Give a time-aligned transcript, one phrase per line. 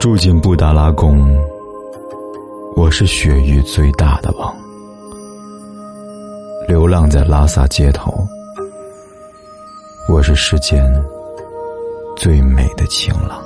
[0.00, 1.30] 住进布达拉宫，
[2.74, 4.56] 我是雪域最大的王。
[6.66, 8.10] 流浪在拉萨街头，
[10.08, 10.82] 我是世间
[12.16, 13.42] 最美的情郎。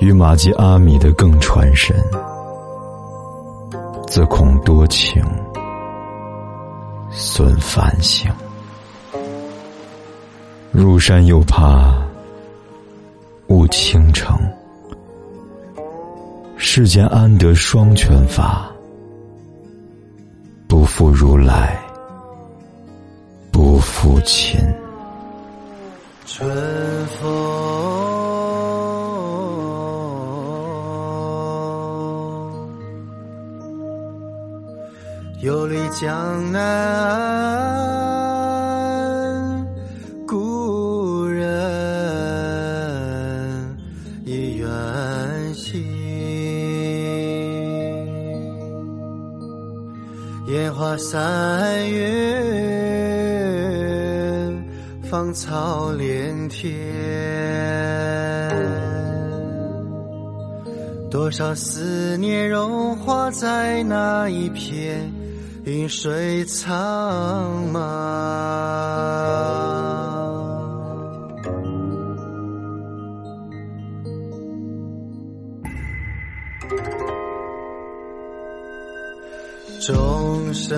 [0.00, 1.96] 与玛吉阿米的更传神，
[4.08, 5.24] 自恐多情
[7.12, 8.28] 损繁星。
[10.72, 12.04] 入山又怕。
[13.68, 14.38] 倾城，
[16.56, 18.70] 世间安得双全法？
[20.68, 21.78] 不负如来，
[23.50, 24.60] 不负卿。
[26.26, 27.28] 春风
[35.40, 38.45] 游历江南。
[50.76, 52.12] 花三月，
[55.08, 56.70] 芳草连天。
[61.10, 65.10] 多少思念融化在那一片
[65.64, 67.80] 云水苍茫。
[79.86, 80.76] 钟声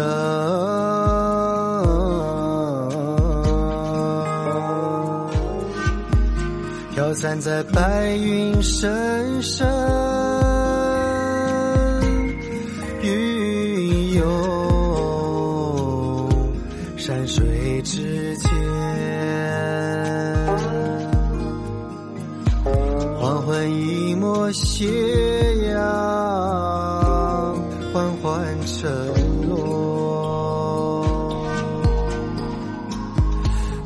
[6.93, 9.67] 飘散在白云深深，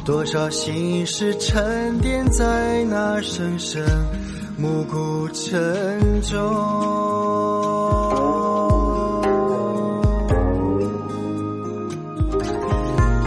[0.05, 3.81] 多少心事沉淀在那声声
[4.59, 6.33] 暮鼓晨钟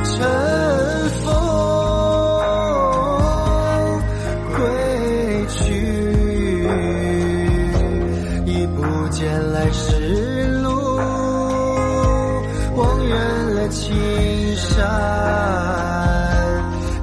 [0.04, 1.32] 晨风
[4.52, 5.64] 归去
[8.46, 10.98] 已不见来时路
[12.76, 13.16] 望远
[13.56, 13.96] 了青
[14.58, 16.35] 山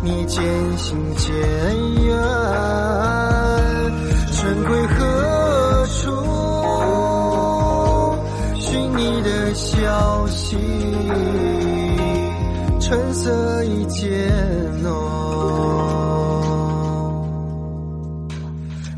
[0.05, 0.43] 你渐
[0.79, 1.33] 行渐
[2.03, 2.19] 远，
[4.33, 6.11] 春归何处？
[8.59, 10.57] 寻你的消息，
[12.81, 14.11] 春色已渐
[14.83, 14.91] 浓，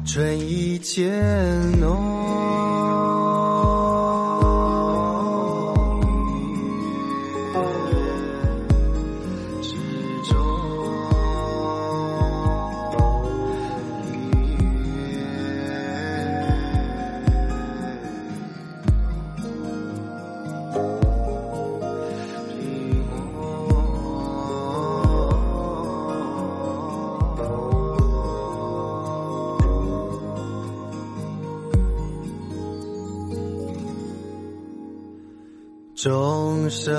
[0.06, 1.12] 春意渐
[1.78, 2.13] 浓。
[35.96, 36.92] 众生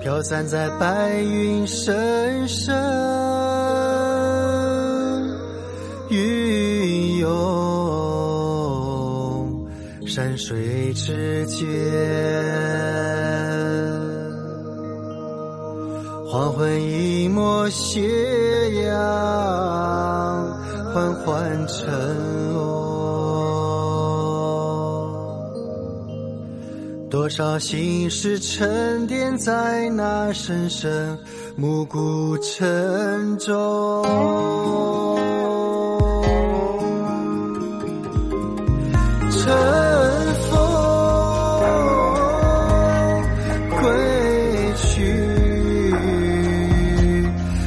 [0.00, 2.72] 飘散在白云深深，
[6.08, 7.26] 云游
[10.06, 11.66] 山水之间，
[16.24, 18.00] 黄昏一抹斜
[18.84, 20.47] 阳。
[20.92, 22.78] 缓缓沉落
[27.10, 31.18] 多少心事沉淀在那深深
[31.56, 34.02] 暮鼓晨钟
[39.30, 39.46] 尘
[40.50, 40.58] 封
[43.80, 43.80] 归
[44.76, 45.02] 去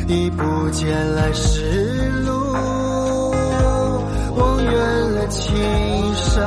[0.07, 2.40] 已不见来时路。
[5.29, 5.55] 青
[6.15, 6.43] 山，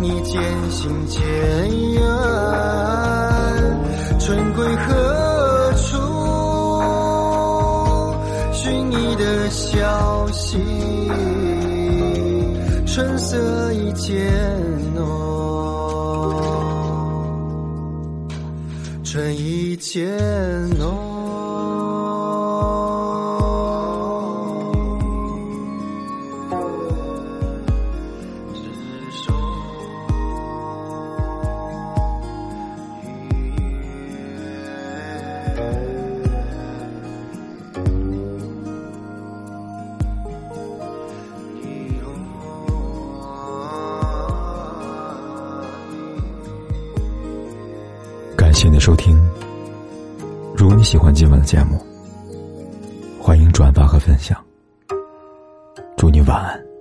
[0.00, 1.20] 你渐行渐
[1.92, 2.02] 远，
[4.18, 5.98] 春归何处？
[8.52, 10.58] 寻你的消息，
[12.86, 14.32] 春色已渐
[14.94, 15.04] 浓，
[19.04, 20.08] 春意渐
[20.78, 21.11] 浓。
[48.62, 49.18] 谢你收听。
[50.56, 51.84] 如果你喜欢今晚的节目，
[53.20, 54.40] 欢迎转发和分享。
[55.96, 56.71] 祝你晚安。